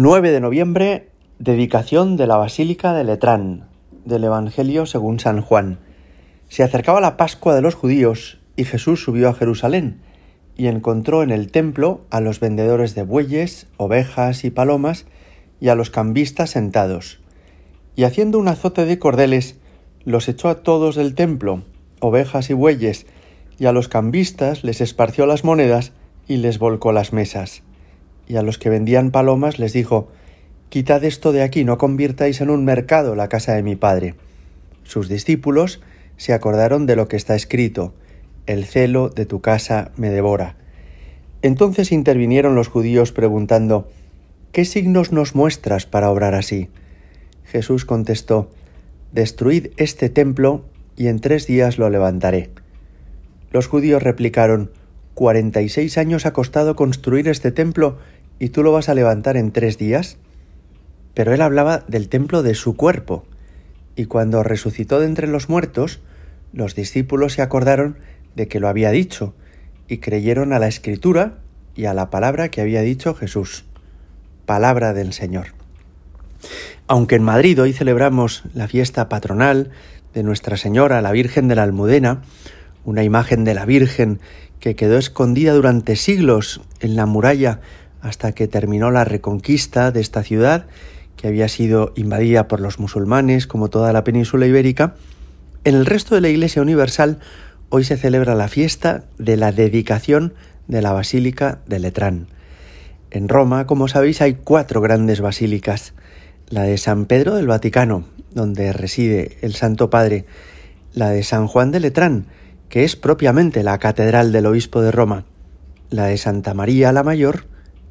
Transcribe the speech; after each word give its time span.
9 0.00 0.30
de 0.30 0.38
noviembre, 0.38 1.08
dedicación 1.40 2.16
de 2.16 2.28
la 2.28 2.36
Basílica 2.36 2.94
de 2.94 3.02
Letrán, 3.02 3.66
del 4.04 4.22
Evangelio 4.22 4.86
según 4.86 5.18
San 5.18 5.40
Juan. 5.40 5.80
Se 6.48 6.62
acercaba 6.62 7.00
la 7.00 7.16
Pascua 7.16 7.52
de 7.56 7.62
los 7.62 7.74
judíos 7.74 8.38
y 8.54 8.62
Jesús 8.62 9.02
subió 9.02 9.28
a 9.28 9.34
Jerusalén 9.34 10.00
y 10.56 10.68
encontró 10.68 11.24
en 11.24 11.32
el 11.32 11.50
templo 11.50 12.02
a 12.10 12.20
los 12.20 12.38
vendedores 12.38 12.94
de 12.94 13.02
bueyes, 13.02 13.66
ovejas 13.76 14.44
y 14.44 14.50
palomas 14.50 15.04
y 15.58 15.66
a 15.66 15.74
los 15.74 15.90
cambistas 15.90 16.50
sentados. 16.50 17.18
Y 17.96 18.04
haciendo 18.04 18.38
un 18.38 18.46
azote 18.46 18.84
de 18.84 19.00
cordeles, 19.00 19.56
los 20.04 20.28
echó 20.28 20.48
a 20.48 20.62
todos 20.62 20.94
del 20.94 21.16
templo, 21.16 21.64
ovejas 21.98 22.50
y 22.50 22.54
bueyes, 22.54 23.06
y 23.58 23.66
a 23.66 23.72
los 23.72 23.88
cambistas 23.88 24.62
les 24.62 24.80
esparció 24.80 25.26
las 25.26 25.42
monedas 25.42 25.90
y 26.28 26.36
les 26.36 26.60
volcó 26.60 26.92
las 26.92 27.12
mesas 27.12 27.64
y 28.28 28.36
a 28.36 28.42
los 28.42 28.58
que 28.58 28.70
vendían 28.70 29.10
palomas 29.10 29.58
les 29.58 29.72
dijo 29.72 30.08
Quitad 30.68 31.02
esto 31.04 31.32
de 31.32 31.42
aquí, 31.42 31.64
no 31.64 31.78
convirtáis 31.78 32.42
en 32.42 32.50
un 32.50 32.64
mercado 32.64 33.14
la 33.14 33.28
casa 33.28 33.54
de 33.54 33.62
mi 33.62 33.74
padre. 33.74 34.14
Sus 34.84 35.08
discípulos 35.08 35.80
se 36.18 36.34
acordaron 36.34 36.84
de 36.84 36.94
lo 36.94 37.08
que 37.08 37.16
está 37.16 37.34
escrito 37.34 37.94
El 38.46 38.66
celo 38.66 39.08
de 39.08 39.24
tu 39.24 39.40
casa 39.40 39.92
me 39.96 40.10
devora. 40.10 40.56
Entonces 41.40 41.90
intervinieron 41.90 42.54
los 42.54 42.68
judíos 42.68 43.12
preguntando 43.12 43.88
¿Qué 44.52 44.64
signos 44.66 45.10
nos 45.10 45.34
muestras 45.34 45.86
para 45.86 46.10
obrar 46.10 46.34
así? 46.34 46.68
Jesús 47.44 47.86
contestó 47.86 48.50
Destruid 49.12 49.68
este 49.78 50.10
templo 50.10 50.64
y 50.96 51.06
en 51.06 51.20
tres 51.20 51.46
días 51.46 51.78
lo 51.78 51.88
levantaré. 51.88 52.50
Los 53.52 53.68
judíos 53.68 54.02
replicaron 54.02 54.70
Cuarenta 55.14 55.62
y 55.62 55.68
seis 55.68 55.98
años 55.98 56.26
ha 56.26 56.32
costado 56.32 56.76
construir 56.76 57.26
este 57.28 57.50
templo 57.50 57.98
¿Y 58.38 58.50
tú 58.50 58.62
lo 58.62 58.72
vas 58.72 58.88
a 58.88 58.94
levantar 58.94 59.36
en 59.36 59.52
tres 59.52 59.78
días? 59.78 60.16
Pero 61.14 61.34
él 61.34 61.42
hablaba 61.42 61.78
del 61.88 62.08
templo 62.08 62.42
de 62.42 62.54
su 62.54 62.76
cuerpo, 62.76 63.24
y 63.96 64.04
cuando 64.04 64.42
resucitó 64.42 65.00
de 65.00 65.06
entre 65.06 65.26
los 65.26 65.48
muertos, 65.48 66.00
los 66.52 66.74
discípulos 66.74 67.32
se 67.32 67.42
acordaron 67.42 67.98
de 68.36 68.46
que 68.46 68.60
lo 68.60 68.68
había 68.68 68.90
dicho, 68.90 69.34
y 69.88 69.98
creyeron 69.98 70.52
a 70.52 70.58
la 70.58 70.68
escritura 70.68 71.38
y 71.74 71.86
a 71.86 71.94
la 71.94 72.10
palabra 72.10 72.48
que 72.48 72.60
había 72.60 72.82
dicho 72.82 73.14
Jesús. 73.14 73.64
Palabra 74.46 74.92
del 74.92 75.12
Señor. 75.12 75.48
Aunque 76.86 77.16
en 77.16 77.22
Madrid 77.22 77.60
hoy 77.60 77.72
celebramos 77.72 78.44
la 78.54 78.68
fiesta 78.68 79.08
patronal 79.08 79.70
de 80.14 80.22
Nuestra 80.22 80.56
Señora, 80.56 81.02
la 81.02 81.12
Virgen 81.12 81.48
de 81.48 81.56
la 81.56 81.64
Almudena, 81.64 82.22
una 82.84 83.02
imagen 83.02 83.44
de 83.44 83.54
la 83.54 83.66
Virgen 83.66 84.20
que 84.60 84.74
quedó 84.74 84.98
escondida 84.98 85.52
durante 85.52 85.96
siglos 85.96 86.60
en 86.80 86.96
la 86.96 87.06
muralla 87.06 87.60
hasta 88.08 88.32
que 88.32 88.48
terminó 88.48 88.90
la 88.90 89.04
reconquista 89.04 89.92
de 89.92 90.00
esta 90.00 90.22
ciudad, 90.22 90.66
que 91.16 91.28
había 91.28 91.48
sido 91.48 91.92
invadida 91.94 92.48
por 92.48 92.60
los 92.60 92.78
musulmanes 92.78 93.46
como 93.46 93.68
toda 93.68 93.92
la 93.92 94.02
península 94.02 94.46
ibérica, 94.46 94.94
en 95.64 95.74
el 95.74 95.86
resto 95.86 96.14
de 96.14 96.22
la 96.22 96.28
Iglesia 96.28 96.62
Universal 96.62 97.18
hoy 97.68 97.84
se 97.84 97.98
celebra 97.98 98.34
la 98.34 98.48
fiesta 98.48 99.04
de 99.18 99.36
la 99.36 99.52
dedicación 99.52 100.32
de 100.68 100.80
la 100.80 100.92
Basílica 100.92 101.58
de 101.66 101.80
Letrán. 101.80 102.28
En 103.10 103.28
Roma, 103.28 103.66
como 103.66 103.88
sabéis, 103.88 104.22
hay 104.22 104.34
cuatro 104.34 104.80
grandes 104.80 105.20
basílicas. 105.20 105.92
La 106.48 106.62
de 106.62 106.78
San 106.78 107.04
Pedro 107.04 107.34
del 107.34 107.46
Vaticano, 107.46 108.04
donde 108.32 108.72
reside 108.72 109.36
el 109.42 109.54
Santo 109.54 109.90
Padre, 109.90 110.24
la 110.94 111.10
de 111.10 111.22
San 111.22 111.46
Juan 111.46 111.70
de 111.70 111.80
Letrán, 111.80 112.26
que 112.70 112.84
es 112.84 112.96
propiamente 112.96 113.62
la 113.62 113.78
catedral 113.78 114.32
del 114.32 114.46
obispo 114.46 114.80
de 114.80 114.90
Roma, 114.90 115.24
la 115.90 116.06
de 116.06 116.16
Santa 116.16 116.54
María 116.54 116.92
la 116.92 117.02
Mayor, 117.02 117.44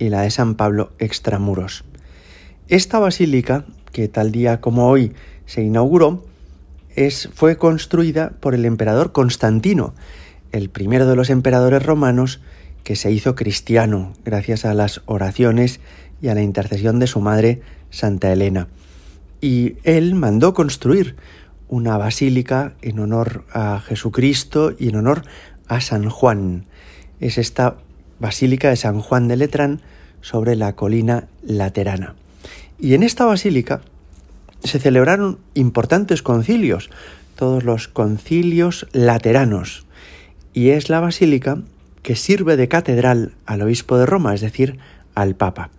y 0.00 0.08
la 0.08 0.22
de 0.22 0.30
San 0.30 0.56
Pablo 0.56 0.90
extramuros. 0.98 1.84
Esta 2.66 2.98
basílica, 2.98 3.64
que 3.92 4.08
tal 4.08 4.32
día 4.32 4.60
como 4.60 4.88
hoy 4.88 5.12
se 5.46 5.62
inauguró, 5.62 6.24
es, 6.96 7.28
fue 7.34 7.56
construida 7.56 8.30
por 8.40 8.54
el 8.54 8.64
emperador 8.64 9.12
Constantino, 9.12 9.94
el 10.50 10.70
primero 10.70 11.06
de 11.06 11.14
los 11.14 11.30
emperadores 11.30 11.84
romanos 11.84 12.40
que 12.82 12.96
se 12.96 13.12
hizo 13.12 13.34
cristiano 13.34 14.14
gracias 14.24 14.64
a 14.64 14.74
las 14.74 15.02
oraciones 15.04 15.80
y 16.22 16.28
a 16.28 16.34
la 16.34 16.42
intercesión 16.42 16.98
de 16.98 17.06
su 17.06 17.20
madre 17.20 17.60
Santa 17.90 18.32
Elena. 18.32 18.68
Y 19.40 19.76
él 19.84 20.14
mandó 20.14 20.54
construir 20.54 21.16
una 21.68 21.98
basílica 21.98 22.74
en 22.82 22.98
honor 22.98 23.44
a 23.52 23.80
Jesucristo 23.80 24.74
y 24.78 24.88
en 24.88 24.96
honor 24.96 25.22
a 25.68 25.80
San 25.80 26.08
Juan. 26.08 26.64
Es 27.20 27.38
esta 27.38 27.76
Basílica 28.20 28.68
de 28.68 28.76
San 28.76 29.00
Juan 29.00 29.28
de 29.28 29.36
Letrán 29.36 29.80
sobre 30.20 30.54
la 30.54 30.74
colina 30.74 31.28
laterana. 31.42 32.14
Y 32.78 32.94
en 32.94 33.02
esta 33.02 33.24
basílica 33.24 33.80
se 34.62 34.78
celebraron 34.78 35.38
importantes 35.54 36.22
concilios, 36.22 36.90
todos 37.34 37.64
los 37.64 37.88
concilios 37.88 38.86
lateranos, 38.92 39.86
y 40.52 40.70
es 40.70 40.90
la 40.90 41.00
basílica 41.00 41.62
que 42.02 42.16
sirve 42.16 42.56
de 42.56 42.68
catedral 42.68 43.32
al 43.46 43.62
obispo 43.62 43.98
de 43.98 44.06
Roma, 44.06 44.34
es 44.34 44.40
decir, 44.40 44.78
al 45.14 45.34
Papa. 45.34 45.70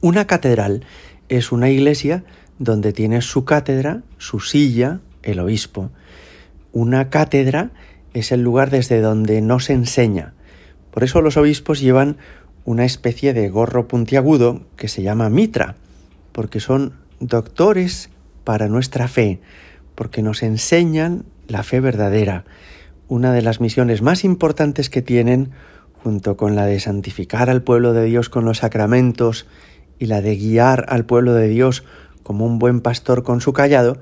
Una 0.00 0.26
catedral 0.26 0.84
es 1.28 1.52
una 1.52 1.70
iglesia 1.70 2.24
donde 2.58 2.92
tiene 2.92 3.22
su 3.22 3.44
cátedra, 3.44 4.02
su 4.18 4.40
silla, 4.40 5.00
el 5.22 5.40
obispo. 5.40 5.90
Una 6.72 7.10
cátedra 7.10 7.70
es 8.14 8.32
el 8.32 8.42
lugar 8.42 8.70
desde 8.70 9.00
donde 9.00 9.40
no 9.40 9.60
se 9.60 9.72
enseña, 9.72 10.34
por 10.92 11.04
eso 11.04 11.20
los 11.20 11.36
obispos 11.36 11.80
llevan 11.80 12.18
una 12.64 12.84
especie 12.84 13.32
de 13.32 13.48
gorro 13.48 13.88
puntiagudo 13.88 14.62
que 14.76 14.88
se 14.88 15.02
llama 15.02 15.30
mitra, 15.30 15.74
porque 16.32 16.60
son 16.60 16.92
doctores 17.18 18.10
para 18.44 18.68
nuestra 18.68 19.08
fe, 19.08 19.40
porque 19.94 20.22
nos 20.22 20.42
enseñan 20.42 21.24
la 21.48 21.62
fe 21.62 21.80
verdadera, 21.80 22.44
una 23.08 23.32
de 23.32 23.42
las 23.42 23.60
misiones 23.60 24.02
más 24.02 24.22
importantes 24.22 24.90
que 24.90 25.02
tienen, 25.02 25.50
junto 26.02 26.36
con 26.36 26.56
la 26.56 26.66
de 26.66 26.78
santificar 26.78 27.50
al 27.50 27.62
pueblo 27.62 27.92
de 27.92 28.04
Dios 28.04 28.28
con 28.28 28.44
los 28.44 28.58
sacramentos 28.58 29.46
y 29.98 30.06
la 30.06 30.20
de 30.20 30.36
guiar 30.36 30.86
al 30.88 31.04
pueblo 31.04 31.34
de 31.34 31.48
Dios 31.48 31.84
como 32.22 32.44
un 32.44 32.58
buen 32.58 32.80
pastor 32.80 33.22
con 33.22 33.40
su 33.40 33.52
callado, 33.52 33.98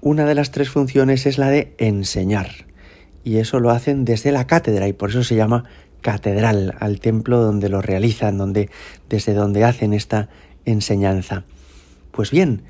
una 0.00 0.26
de 0.26 0.34
las 0.34 0.50
tres 0.50 0.70
funciones 0.70 1.26
es 1.26 1.38
la 1.38 1.50
de 1.50 1.74
enseñar. 1.78 2.48
Y 3.24 3.36
eso 3.38 3.60
lo 3.60 3.70
hacen 3.70 4.04
desde 4.04 4.32
la 4.32 4.46
cátedra 4.46 4.88
y 4.88 4.92
por 4.92 5.10
eso 5.10 5.24
se 5.24 5.36
llama 5.36 5.64
catedral, 6.00 6.74
al 6.80 7.00
templo 7.00 7.40
donde 7.40 7.68
lo 7.68 7.82
realizan, 7.82 8.38
donde, 8.38 8.70
desde 9.08 9.34
donde 9.34 9.64
hacen 9.64 9.92
esta 9.92 10.28
enseñanza. 10.64 11.44
Pues 12.12 12.30
bien, 12.30 12.62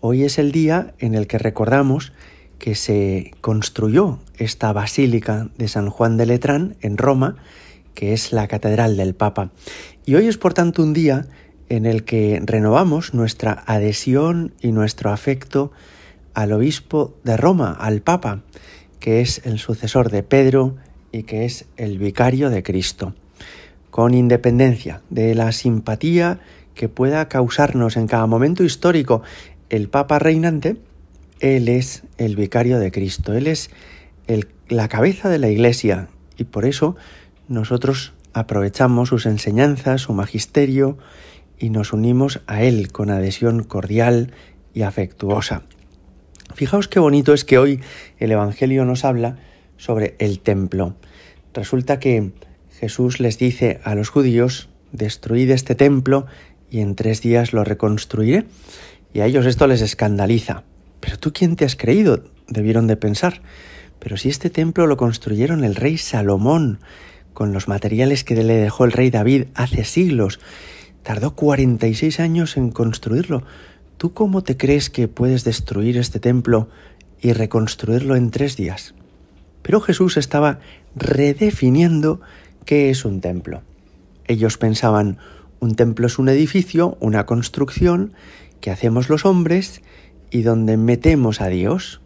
hoy 0.00 0.24
es 0.24 0.38
el 0.38 0.52
día 0.52 0.94
en 0.98 1.14
el 1.14 1.26
que 1.26 1.38
recordamos 1.38 2.12
que 2.58 2.74
se 2.74 3.32
construyó 3.40 4.18
esta 4.38 4.72
basílica 4.72 5.48
de 5.58 5.68
San 5.68 5.90
Juan 5.90 6.16
de 6.16 6.26
Letrán 6.26 6.76
en 6.80 6.96
Roma, 6.96 7.36
que 7.94 8.12
es 8.12 8.32
la 8.32 8.48
catedral 8.48 8.96
del 8.96 9.14
Papa. 9.14 9.50
Y 10.04 10.14
hoy 10.14 10.26
es 10.26 10.38
por 10.38 10.54
tanto 10.54 10.82
un 10.82 10.92
día 10.92 11.26
en 11.68 11.86
el 11.86 12.04
que 12.04 12.40
renovamos 12.44 13.14
nuestra 13.14 13.64
adhesión 13.66 14.52
y 14.60 14.72
nuestro 14.72 15.10
afecto 15.10 15.72
al 16.34 16.52
obispo 16.52 17.16
de 17.24 17.36
Roma, 17.36 17.72
al 17.72 18.02
Papa, 18.02 18.42
que 19.00 19.20
es 19.20 19.42
el 19.44 19.58
sucesor 19.58 20.10
de 20.10 20.22
Pedro, 20.22 20.76
y 21.16 21.22
que 21.22 21.46
es 21.46 21.64
el 21.76 21.98
vicario 21.98 22.50
de 22.50 22.62
Cristo, 22.62 23.14
con 23.90 24.12
independencia 24.12 25.00
de 25.08 25.34
la 25.34 25.50
simpatía 25.52 26.40
que 26.74 26.88
pueda 26.88 27.28
causarnos 27.28 27.96
en 27.96 28.06
cada 28.06 28.26
momento 28.26 28.64
histórico 28.64 29.22
el 29.70 29.88
Papa 29.88 30.18
reinante, 30.18 30.76
Él 31.40 31.68
es 31.68 32.02
el 32.18 32.36
vicario 32.36 32.78
de 32.78 32.92
Cristo, 32.92 33.32
Él 33.32 33.46
es 33.46 33.70
la 34.68 34.88
cabeza 34.88 35.30
de 35.30 35.38
la 35.38 35.48
Iglesia 35.48 36.08
y 36.36 36.44
por 36.44 36.66
eso 36.66 36.96
nosotros 37.48 38.12
aprovechamos 38.34 39.08
sus 39.08 39.24
enseñanzas, 39.24 40.02
su 40.02 40.12
magisterio 40.12 40.98
y 41.58 41.70
nos 41.70 41.94
unimos 41.94 42.42
a 42.46 42.62
Él 42.62 42.92
con 42.92 43.08
adhesión 43.08 43.64
cordial 43.64 44.32
y 44.74 44.82
afectuosa. 44.82 45.62
Fijaos 46.54 46.88
qué 46.88 47.00
bonito 47.00 47.32
es 47.32 47.44
que 47.44 47.56
hoy 47.56 47.80
el 48.18 48.32
Evangelio 48.32 48.84
nos 48.84 49.04
habla 49.04 49.38
sobre 49.76 50.16
el 50.18 50.40
templo. 50.40 50.96
Resulta 51.54 51.98
que 51.98 52.32
Jesús 52.78 53.20
les 53.20 53.38
dice 53.38 53.80
a 53.84 53.94
los 53.94 54.08
judíos, 54.08 54.68
destruid 54.92 55.50
este 55.50 55.74
templo 55.74 56.26
y 56.70 56.80
en 56.80 56.94
tres 56.94 57.22
días 57.22 57.52
lo 57.52 57.64
reconstruiré. 57.64 58.44
Y 59.14 59.20
a 59.20 59.26
ellos 59.26 59.46
esto 59.46 59.66
les 59.66 59.80
escandaliza. 59.80 60.64
Pero 61.00 61.18
tú 61.18 61.32
quién 61.32 61.56
te 61.56 61.64
has 61.64 61.76
creído, 61.76 62.24
debieron 62.48 62.86
de 62.86 62.96
pensar. 62.96 63.40
Pero 63.98 64.16
si 64.16 64.28
este 64.28 64.50
templo 64.50 64.86
lo 64.86 64.96
construyeron 64.96 65.64
el 65.64 65.74
rey 65.74 65.96
Salomón, 65.96 66.80
con 67.32 67.52
los 67.52 67.68
materiales 67.68 68.24
que 68.24 68.34
le 68.34 68.56
dejó 68.56 68.84
el 68.84 68.92
rey 68.92 69.10
David 69.10 69.44
hace 69.54 69.84
siglos, 69.84 70.40
tardó 71.02 71.34
46 71.34 72.20
años 72.20 72.56
en 72.56 72.70
construirlo. 72.70 73.42
¿Tú 73.96 74.12
cómo 74.12 74.42
te 74.42 74.56
crees 74.56 74.90
que 74.90 75.08
puedes 75.08 75.44
destruir 75.44 75.96
este 75.96 76.20
templo 76.20 76.68
y 77.20 77.32
reconstruirlo 77.32 78.16
en 78.16 78.30
tres 78.30 78.56
días? 78.56 78.94
Pero 79.66 79.80
Jesús 79.80 80.16
estaba 80.16 80.60
redefiniendo 80.94 82.20
qué 82.64 82.88
es 82.88 83.04
un 83.04 83.20
templo. 83.20 83.62
Ellos 84.28 84.58
pensaban, 84.58 85.18
Un 85.58 85.74
templo 85.74 86.06
es 86.06 86.20
un 86.20 86.28
edificio, 86.28 86.96
una 87.00 87.26
construcción 87.26 88.12
que 88.60 88.70
hacemos 88.70 89.08
los 89.08 89.24
hombres 89.24 89.82
y 90.30 90.42
donde 90.42 90.76
metemos 90.76 91.40
a 91.40 91.48
Dios. 91.48 92.00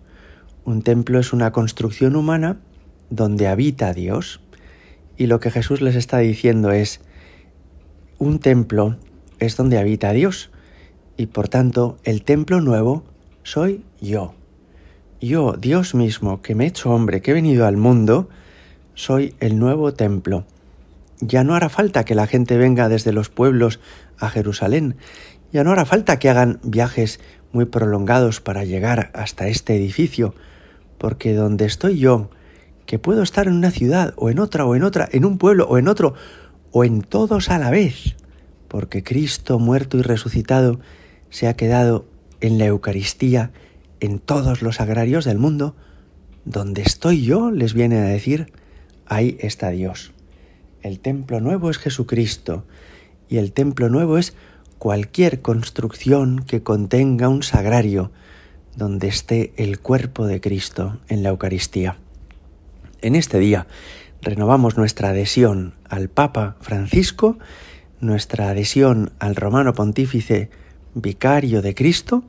Un 0.64 0.80
templo 0.80 1.18
es 1.18 1.34
una 1.34 1.52
construcción 1.52 2.16
humana 2.16 2.60
donde 3.10 3.46
habita 3.46 3.92
Dios. 3.92 4.40
Y 5.18 5.26
lo 5.26 5.38
que 5.38 5.50
Jesús 5.50 5.82
les 5.82 5.96
está 5.96 6.16
diciendo 6.16 6.70
es, 6.70 7.02
un 8.16 8.38
templo 8.38 8.96
es 9.38 9.58
donde 9.58 9.76
habita 9.76 10.12
Dios. 10.12 10.50
Y 11.18 11.26
por 11.26 11.48
tanto, 11.50 11.98
el 12.04 12.22
templo 12.22 12.62
nuevo 12.62 13.04
soy 13.42 13.84
yo. 14.00 14.32
Yo, 15.20 15.52
Dios 15.52 15.94
mismo, 15.94 16.40
que 16.40 16.54
me 16.54 16.64
he 16.64 16.68
hecho 16.68 16.90
hombre, 16.90 17.20
que 17.20 17.32
he 17.32 17.34
venido 17.34 17.66
al 17.66 17.76
mundo, 17.76 18.30
soy 18.94 19.34
el 19.38 19.58
nuevo 19.58 19.92
templo. 19.92 20.46
Ya 21.20 21.44
no 21.44 21.54
hará 21.54 21.68
falta 21.68 22.06
que 22.06 22.14
la 22.14 22.26
gente 22.26 22.56
venga 22.56 22.88
desde 22.88 23.12
los 23.12 23.28
pueblos 23.28 23.80
a 24.18 24.30
Jerusalén. 24.30 24.96
Ya 25.52 25.62
no 25.62 25.72
hará 25.72 25.84
falta 25.84 26.18
que 26.18 26.30
hagan 26.30 26.58
viajes 26.62 27.20
muy 27.52 27.66
prolongados 27.66 28.40
para 28.40 28.64
llegar 28.64 29.10
hasta 29.12 29.48
este 29.48 29.76
edificio, 29.76 30.34
porque 30.96 31.34
donde 31.34 31.66
estoy 31.66 31.98
yo, 31.98 32.30
que 32.86 32.98
puedo 32.98 33.22
estar 33.22 33.46
en 33.46 33.54
una 33.54 33.70
ciudad 33.70 34.14
o 34.16 34.30
en 34.30 34.38
otra 34.38 34.64
o 34.64 34.74
en 34.74 34.84
otra, 34.84 35.06
en 35.12 35.26
un 35.26 35.36
pueblo 35.36 35.66
o 35.68 35.76
en 35.76 35.86
otro, 35.86 36.14
o 36.72 36.82
en 36.82 37.02
todos 37.02 37.50
a 37.50 37.58
la 37.58 37.70
vez, 37.70 38.16
porque 38.68 39.04
Cristo 39.04 39.58
muerto 39.58 39.98
y 39.98 40.02
resucitado 40.02 40.80
se 41.28 41.46
ha 41.46 41.56
quedado 41.56 42.06
en 42.40 42.56
la 42.56 42.64
Eucaristía 42.64 43.50
en 44.00 44.18
todos 44.18 44.62
los 44.62 44.80
agrarios 44.80 45.24
del 45.24 45.38
mundo, 45.38 45.76
donde 46.44 46.82
estoy 46.82 47.22
yo, 47.22 47.50
les 47.50 47.74
viene 47.74 47.98
a 47.98 48.04
decir, 48.04 48.52
ahí 49.06 49.36
está 49.40 49.70
Dios. 49.70 50.12
El 50.82 51.00
templo 51.00 51.40
nuevo 51.40 51.70
es 51.70 51.78
Jesucristo 51.78 52.64
y 53.28 53.36
el 53.36 53.52
templo 53.52 53.88
nuevo 53.88 54.18
es 54.18 54.34
cualquier 54.78 55.42
construcción 55.42 56.42
que 56.46 56.62
contenga 56.62 57.28
un 57.28 57.42
sagrario 57.42 58.10
donde 58.76 59.08
esté 59.08 59.52
el 59.56 59.78
cuerpo 59.78 60.26
de 60.26 60.40
Cristo 60.40 60.98
en 61.08 61.22
la 61.22 61.28
Eucaristía. 61.28 61.98
En 63.02 63.14
este 63.14 63.38
día 63.38 63.66
renovamos 64.22 64.76
nuestra 64.76 65.10
adhesión 65.10 65.74
al 65.88 66.08
Papa 66.08 66.56
Francisco, 66.60 67.38
nuestra 68.00 68.48
adhesión 68.48 69.12
al 69.18 69.36
Romano 69.36 69.74
Pontífice 69.74 70.50
Vicario 70.94 71.62
de 71.62 71.74
Cristo 71.74 72.24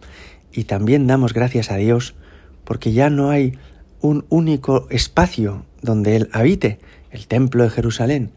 y 0.53 0.65
también 0.65 1.07
damos 1.07 1.33
gracias 1.33 1.71
a 1.71 1.77
Dios 1.77 2.15
porque 2.63 2.93
ya 2.93 3.09
no 3.09 3.29
hay 3.29 3.57
un 4.01 4.25
único 4.29 4.87
espacio 4.89 5.65
donde 5.81 6.15
Él 6.15 6.29
habite, 6.31 6.79
el 7.11 7.27
Templo 7.27 7.63
de 7.63 7.69
Jerusalén, 7.69 8.31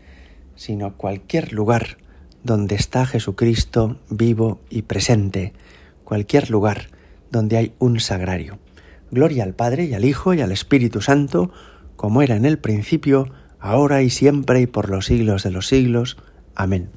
sino 0.56 0.96
cualquier 0.96 1.52
lugar 1.52 1.98
donde 2.42 2.74
está 2.74 3.06
Jesucristo 3.06 3.98
vivo 4.10 4.60
y 4.68 4.82
presente, 4.82 5.52
cualquier 6.04 6.50
lugar 6.50 6.88
donde 7.30 7.56
hay 7.56 7.72
un 7.78 8.00
sagrario. 8.00 8.58
Gloria 9.10 9.44
al 9.44 9.54
Padre 9.54 9.84
y 9.84 9.94
al 9.94 10.04
Hijo 10.04 10.34
y 10.34 10.40
al 10.40 10.52
Espíritu 10.52 11.00
Santo, 11.00 11.50
como 11.96 12.22
era 12.22 12.36
en 12.36 12.44
el 12.44 12.58
principio, 12.58 13.30
ahora 13.60 14.02
y 14.02 14.10
siempre 14.10 14.60
y 14.60 14.66
por 14.66 14.90
los 14.90 15.06
siglos 15.06 15.42
de 15.42 15.50
los 15.50 15.68
siglos. 15.68 16.16
Amén. 16.54 16.90